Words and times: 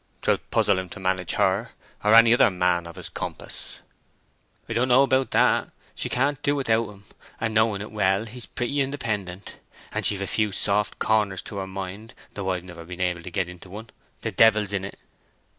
"'Twill 0.23 0.39
puzzle 0.49 0.79
him 0.79 0.89
to 0.89 0.99
manage 0.99 1.33
her, 1.33 1.73
or 2.03 2.15
any 2.15 2.33
other 2.33 2.49
man 2.49 2.87
of 2.87 2.95
his 2.95 3.07
compass!" 3.07 3.77
"I 4.67 4.73
don't 4.73 4.87
know 4.87 5.03
about 5.03 5.29
that. 5.29 5.69
She 5.93 6.09
can't 6.09 6.41
do 6.41 6.55
without 6.55 6.89
him, 6.89 7.03
and 7.39 7.53
knowing 7.53 7.81
it 7.81 7.91
well 7.91 8.25
he's 8.25 8.47
pretty 8.47 8.81
independent. 8.81 9.57
And 9.91 10.03
she've 10.03 10.19
a 10.19 10.25
few 10.25 10.51
soft 10.51 10.97
corners 10.97 11.43
to 11.43 11.57
her 11.57 11.67
mind, 11.67 12.15
though 12.33 12.49
I've 12.49 12.63
never 12.63 12.83
been 12.83 12.99
able 12.99 13.21
to 13.21 13.29
get 13.29 13.47
into 13.47 13.69
one, 13.69 13.91
the 14.23 14.31
devil's 14.31 14.73
in't!" 14.73 14.95